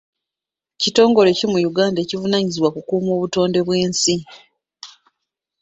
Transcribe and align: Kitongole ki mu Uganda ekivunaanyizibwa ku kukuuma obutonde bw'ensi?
Kitongole 0.81 1.29
ki 1.37 1.45
mu 1.51 1.57
Uganda 1.71 1.99
ekivunaanyizibwa 2.01 2.69
ku 2.71 2.79
kukuuma 2.81 3.11
obutonde 3.13 3.59
bw'ensi? 3.65 4.15